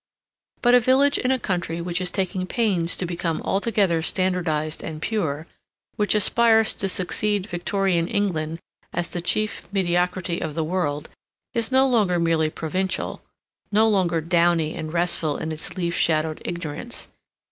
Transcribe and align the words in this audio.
But 0.63 0.73
a 0.73 0.79
village 0.79 1.19
in 1.19 1.29
a 1.29 1.37
country 1.37 1.79
which 1.79 2.01
is 2.01 2.09
taking 2.09 2.47
pains 2.47 2.97
to 2.97 3.05
become 3.05 3.39
altogether 3.43 4.01
standardized 4.01 4.81
and 4.83 4.99
pure, 4.99 5.45
which 5.95 6.15
aspires 6.15 6.73
to 6.77 6.89
succeed 6.89 7.45
Victorian 7.45 8.07
England 8.07 8.57
as 8.93 9.11
the 9.11 9.21
chief 9.21 9.61
mediocrity 9.71 10.41
of 10.41 10.55
the 10.55 10.63
world, 10.63 11.07
is 11.53 11.71
no 11.71 11.87
longer 11.87 12.17
merely 12.17 12.49
provincial, 12.49 13.21
no 13.71 13.87
longer 13.87 14.21
downy 14.21 14.73
and 14.73 14.91
restful 14.91 15.37
in 15.37 15.51
its 15.51 15.77
leaf 15.77 15.93
shadowed 15.93 16.41
ignorance. 16.43 17.07